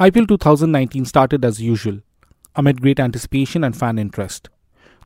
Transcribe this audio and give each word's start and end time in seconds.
IPL 0.00 0.26
2019 0.26 1.04
started 1.04 1.44
as 1.44 1.62
usual, 1.62 2.00
amid 2.56 2.82
great 2.82 2.98
anticipation 2.98 3.62
and 3.62 3.76
fan 3.76 3.96
interest. 3.96 4.48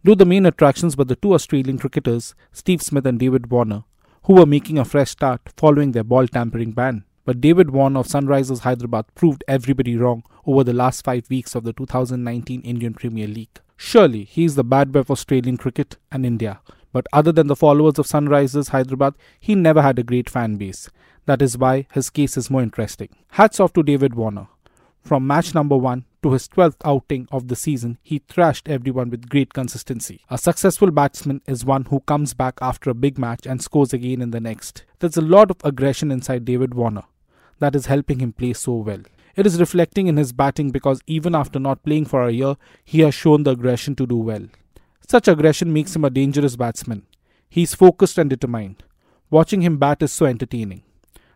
Though 0.03 0.15
the 0.15 0.25
main 0.25 0.47
attractions 0.47 0.97
were 0.97 1.05
the 1.05 1.15
two 1.15 1.35
Australian 1.35 1.77
cricketers, 1.77 2.35
Steve 2.53 2.81
Smith 2.81 3.05
and 3.05 3.19
David 3.19 3.51
Warner, 3.51 3.85
who 4.23 4.33
were 4.37 4.47
making 4.47 4.79
a 4.79 4.87
fresh 4.87 5.11
start 5.11 5.43
following 5.59 5.93
their 5.93 6.05
ball 6.05 6.27
tampering 6.27 6.73
ban. 6.73 7.05
But 7.27 7.43
David 7.43 7.69
Warner 7.69 8.01
of 8.01 8.07
Sunrisers 8.07 8.61
Hyderabad 8.61 9.15
proved 9.15 9.45
everybody 9.47 9.95
wrong 9.95 10.23
over 10.47 10.65
the 10.65 10.73
last 10.73 11.05
five 11.05 11.29
weeks 11.29 11.55
of 11.55 11.65
the 11.65 11.75
2019 11.75 12.63
Indian 12.63 12.95
Premier 12.95 13.27
League. 13.27 13.61
Surely 13.77 14.25
he 14.25 14.47
is 14.47 14.55
the 14.55 14.65
bad 14.65 14.91
boy 14.91 15.01
of 15.01 15.11
Australian 15.11 15.59
cricket 15.59 15.99
and 16.11 16.25
India, 16.25 16.63
but 16.95 17.07
other 17.13 17.31
than 17.31 17.49
the 17.49 17.55
followers 17.55 17.99
of 17.99 18.07
Sunrisers 18.07 18.71
Hyderabad, 18.71 19.13
he 19.39 19.55
never 19.55 19.83
had 19.83 19.99
a 19.99 20.03
great 20.03 20.31
fan 20.31 20.57
base. 20.57 20.89
That 21.27 21.43
is 21.43 21.59
why 21.59 21.87
his 21.93 22.09
case 22.09 22.39
is 22.39 22.49
more 22.49 22.63
interesting. 22.63 23.11
Hats 23.33 23.61
off 23.61 23.75
to 23.75 23.83
David 23.83 24.15
Warner. 24.15 24.49
From 25.03 25.27
match 25.27 25.55
number 25.55 25.77
1 25.77 26.05
to 26.23 26.33
his 26.33 26.49
12th 26.49 26.77
outing 26.85 27.29
of 27.33 27.49
the 27.49 27.57
season, 27.57 27.99
he 28.03 28.19
thrashed 28.29 28.69
everyone 28.69 29.11
with 29.11 29.29
great 29.29 29.55
consistency. 29.55 30.21
A 30.29 30.37
successful 30.37 30.91
batsman 30.91 31.41
is 31.47 31.65
one 31.65 31.85
who 31.87 32.01
comes 32.01 32.35
back 32.35 32.59
after 32.61 32.91
a 32.91 32.95
big 32.95 33.19
match 33.19 33.47
and 33.47 33.63
scores 33.63 33.93
again 33.93 34.21
in 34.21 34.33
the 34.33 34.41
next. 34.41 34.85
There's 34.99 35.17
a 35.17 35.23
lot 35.23 35.51
of 35.51 35.57
aggression 35.65 36.11
inside 36.11 36.45
David 36.45 36.75
Warner 36.75 37.05
that 37.59 37.75
is 37.75 37.87
helping 37.87 38.19
him 38.19 38.33
play 38.33 38.53
so 38.53 38.75
well. 38.75 39.01
It 39.37 39.47
is 39.47 39.61
reflecting 39.61 40.09
in 40.09 40.17
his 40.17 40.33
batting 40.33 40.71
because 40.71 41.01
even 41.07 41.35
after 41.35 41.59
not 41.59 41.85
playing 41.85 42.07
for 42.07 42.25
a 42.25 42.33
year, 42.33 42.57
he 42.85 43.01
has 43.01 43.15
shown 43.15 43.45
the 43.45 43.53
aggression 43.53 43.95
to 43.97 44.07
do 44.07 44.17
well. 44.17 44.47
Such 45.09 45.29
aggression 45.29 45.73
makes 45.73 45.95
him 45.97 46.05
a 46.05 46.11
dangerous 46.11 46.57
batsman. 46.57 47.07
He 47.49 47.63
is 47.63 47.75
focused 47.75 48.19
and 48.19 48.29
determined. 48.29 48.83
Watching 49.31 49.63
him 49.63 49.79
bat 49.79 50.03
is 50.03 50.13
so 50.13 50.27
entertaining. 50.27 50.83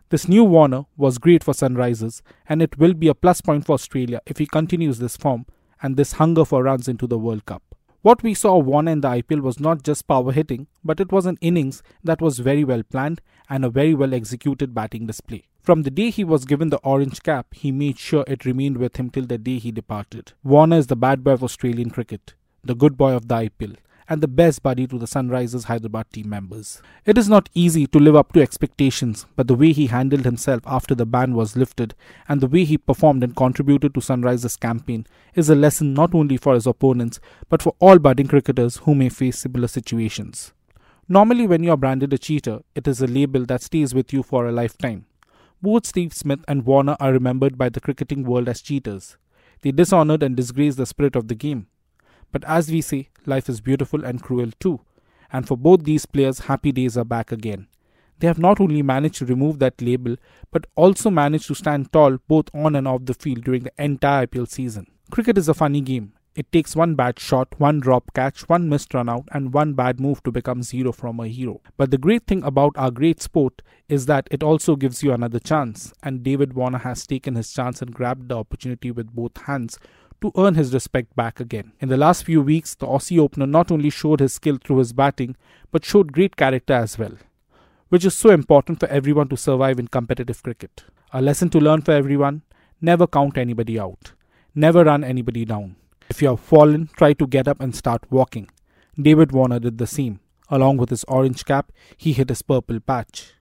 This 0.09 0.27
new 0.27 0.43
Warner 0.43 0.85
was 0.95 1.17
great 1.17 1.43
for 1.43 1.53
Sunrisers, 1.53 2.21
and 2.47 2.61
it 2.61 2.77
will 2.77 2.93
be 2.93 3.07
a 3.07 3.15
plus 3.15 3.41
point 3.41 3.65
for 3.65 3.73
Australia 3.73 4.21
if 4.25 4.37
he 4.37 4.45
continues 4.45 4.99
this 4.99 5.17
form 5.17 5.45
and 5.81 5.97
this 5.97 6.13
hunger 6.13 6.45
for 6.45 6.63
runs 6.63 6.87
into 6.87 7.07
the 7.07 7.17
World 7.17 7.45
Cup. 7.45 7.63
What 8.03 8.21
we 8.21 8.33
saw 8.33 8.57
Warner 8.57 8.91
in 8.91 9.01
the 9.01 9.07
IPL 9.07 9.39
was 9.39 9.61
not 9.61 9.81
just 9.83 10.07
power 10.07 10.33
hitting, 10.33 10.67
but 10.83 10.99
it 10.99 11.11
was 11.11 11.25
an 11.25 11.37
innings 11.39 11.81
that 12.03 12.21
was 12.21 12.39
very 12.39 12.65
well 12.65 12.83
planned 12.83 13.21
and 13.49 13.63
a 13.63 13.69
very 13.69 13.93
well 13.93 14.13
executed 14.13 14.73
batting 14.73 15.07
display. 15.07 15.45
From 15.61 15.83
the 15.83 15.89
day 15.89 16.09
he 16.09 16.25
was 16.25 16.43
given 16.43 16.69
the 16.69 16.81
orange 16.83 17.23
cap, 17.23 17.53
he 17.53 17.71
made 17.71 17.97
sure 17.97 18.25
it 18.27 18.43
remained 18.43 18.75
with 18.75 18.97
him 18.97 19.09
till 19.09 19.25
the 19.25 19.37
day 19.37 19.57
he 19.57 19.71
departed. 19.71 20.33
Warner 20.43 20.77
is 20.77 20.87
the 20.87 20.97
bad 20.97 21.23
boy 21.23 21.31
of 21.31 21.43
Australian 21.43 21.89
cricket, 21.89 22.33
the 22.61 22.75
good 22.75 22.97
boy 22.97 23.13
of 23.13 23.29
the 23.29 23.35
IPL, 23.35 23.77
and 24.09 24.21
the 24.21 24.27
best 24.27 24.63
buddy 24.63 24.87
to 24.87 24.97
the 24.97 25.05
Sunrisers 25.05 25.65
Hyderabad 25.65 26.11
team 26.11 26.29
members. 26.29 26.81
It 27.05 27.17
is 27.17 27.29
not 27.29 27.49
easy 27.53 27.87
to 27.87 27.99
live 27.99 28.15
up 28.15 28.33
to 28.33 28.41
expectations, 28.41 29.25
but 29.35 29.47
the 29.47 29.55
way 29.55 29.71
he 29.71 29.87
handled 29.87 30.25
himself 30.25 30.61
after 30.65 30.95
the 30.95 31.05
ban 31.05 31.33
was 31.33 31.55
lifted 31.55 31.95
and 32.27 32.41
the 32.41 32.47
way 32.47 32.63
he 32.63 32.77
performed 32.77 33.23
and 33.23 33.35
contributed 33.35 33.93
to 33.93 33.99
Sunrisers' 33.99 34.59
campaign 34.59 35.05
is 35.35 35.49
a 35.49 35.55
lesson 35.55 35.93
not 35.93 36.13
only 36.13 36.37
for 36.37 36.53
his 36.53 36.67
opponents 36.67 37.19
but 37.49 37.61
for 37.61 37.75
all 37.79 37.99
budding 37.99 38.27
cricketers 38.27 38.77
who 38.77 38.95
may 38.95 39.09
face 39.09 39.39
similar 39.39 39.67
situations. 39.67 40.53
Normally, 41.07 41.47
when 41.47 41.63
you 41.63 41.71
are 41.71 41.77
branded 41.77 42.13
a 42.13 42.17
cheater, 42.17 42.61
it 42.75 42.87
is 42.87 43.01
a 43.01 43.07
label 43.07 43.45
that 43.45 43.61
stays 43.61 43.93
with 43.93 44.13
you 44.13 44.23
for 44.23 44.47
a 44.47 44.53
lifetime. 44.53 45.05
Both 45.61 45.85
Steve 45.85 46.13
Smith 46.13 46.39
and 46.47 46.65
Warner 46.65 46.95
are 46.99 47.11
remembered 47.11 47.57
by 47.57 47.69
the 47.69 47.81
cricketing 47.81 48.23
world 48.23 48.47
as 48.47 48.61
cheaters. 48.61 49.17
They 49.61 49.71
dishonored 49.71 50.23
and 50.23 50.35
disgraced 50.35 50.77
the 50.77 50.85
spirit 50.85 51.15
of 51.15 51.27
the 51.27 51.35
game. 51.35 51.67
But 52.33 52.43
as 52.43 52.69
we 52.69 52.81
say, 52.81 53.09
life 53.25 53.47
is 53.47 53.61
beautiful 53.61 54.03
and 54.03 54.21
cruel 54.21 54.51
too. 54.59 54.81
And 55.31 55.47
for 55.47 55.55
both 55.55 55.85
these 55.85 56.05
players, 56.05 56.39
happy 56.39 56.73
days 56.73 56.97
are 56.97 57.05
back 57.05 57.31
again. 57.31 57.67
They 58.19 58.27
have 58.27 58.39
not 58.39 58.59
only 58.59 58.81
managed 58.81 59.15
to 59.19 59.25
remove 59.25 59.59
that 59.59 59.81
label, 59.81 60.17
but 60.51 60.65
also 60.75 61.09
managed 61.09 61.47
to 61.47 61.55
stand 61.55 61.91
tall 61.93 62.17
both 62.27 62.49
on 62.53 62.75
and 62.75 62.87
off 62.87 63.05
the 63.05 63.13
field 63.13 63.43
during 63.43 63.63
the 63.63 63.71
entire 63.77 64.27
IPL 64.27 64.49
season. 64.49 64.87
Cricket 65.11 65.37
is 65.37 65.47
a 65.47 65.53
funny 65.53 65.81
game. 65.81 66.13
It 66.35 66.51
takes 66.51 66.75
one 66.75 66.95
bad 66.95 67.19
shot, 67.19 67.59
one 67.59 67.79
drop 67.79 68.11
catch, 68.15 68.49
one 68.49 68.67
missed 68.67 68.95
run 68.95 69.07
out, 69.07 69.27
and 69.31 69.53
one 69.53 69.73
bad 69.73 69.99
move 69.99 70.23
to 70.23 70.31
become 70.31 70.63
zero 70.63 70.91
from 70.91 71.19
a 71.19 71.27
hero. 71.27 71.61
But 71.77 71.91
the 71.91 71.99
great 71.99 72.25
thing 72.25 72.43
about 72.43 72.73
our 72.75 72.89
great 72.89 73.21
sport 73.21 73.61
is 73.87 74.07
that 74.07 74.27
it 74.31 74.41
also 74.41 74.75
gives 74.75 75.03
you 75.03 75.13
another 75.13 75.39
chance, 75.39 75.93
and 76.01 76.23
David 76.23 76.53
Warner 76.53 76.79
has 76.79 77.05
taken 77.05 77.35
his 77.35 77.53
chance 77.53 77.83
and 77.83 77.93
grabbed 77.93 78.29
the 78.29 78.37
opportunity 78.37 78.89
with 78.89 79.13
both 79.13 79.37
hands 79.45 79.77
to 80.23 80.31
earn 80.37 80.55
his 80.55 80.73
respect 80.73 81.13
back 81.17 81.41
again. 81.41 81.73
In 81.81 81.89
the 81.89 81.97
last 81.97 82.23
few 82.23 82.41
weeks, 82.41 82.75
the 82.75 82.87
Aussie 82.87 83.19
opener 83.19 83.45
not 83.45 83.71
only 83.71 83.89
showed 83.89 84.21
his 84.21 84.33
skill 84.33 84.57
through 84.57 84.77
his 84.77 84.93
batting, 84.93 85.35
but 85.69 85.83
showed 85.83 86.13
great 86.13 86.37
character 86.37 86.73
as 86.73 86.97
well, 86.97 87.17
which 87.89 88.05
is 88.05 88.17
so 88.17 88.29
important 88.29 88.79
for 88.79 88.87
everyone 88.87 89.27
to 89.27 89.37
survive 89.37 89.79
in 89.79 89.89
competitive 89.89 90.41
cricket. 90.41 90.85
A 91.11 91.21
lesson 91.21 91.49
to 91.49 91.59
learn 91.59 91.81
for 91.81 91.91
everyone 91.91 92.41
never 92.79 93.05
count 93.05 93.37
anybody 93.37 93.77
out, 93.77 94.13
never 94.55 94.85
run 94.85 95.03
anybody 95.03 95.43
down. 95.43 95.75
If 96.09 96.21
you 96.21 96.29
have 96.29 96.39
fallen, 96.39 96.89
try 96.95 97.11
to 97.13 97.27
get 97.27 97.47
up 97.49 97.59
and 97.59 97.75
start 97.75 98.09
walking. 98.09 98.49
David 98.99 99.33
Warner 99.33 99.59
did 99.59 99.77
the 99.77 99.87
same. 99.87 100.21
Along 100.49 100.77
with 100.77 100.89
his 100.89 101.03
orange 101.05 101.43
cap, 101.43 101.71
he 101.97 102.13
hit 102.13 102.29
his 102.29 102.41
purple 102.41 102.79
patch. 102.79 103.33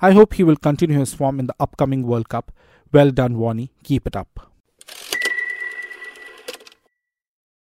I 0.00 0.12
hope 0.12 0.34
he 0.34 0.44
will 0.44 0.56
continue 0.56 0.98
his 1.00 1.14
form 1.14 1.40
in 1.40 1.46
the 1.46 1.56
upcoming 1.58 2.06
World 2.06 2.28
Cup. 2.28 2.52
Well 2.92 3.10
done, 3.10 3.36
Warnie. 3.36 3.70
Keep 3.82 4.06
it 4.06 4.16
up. 4.16 4.52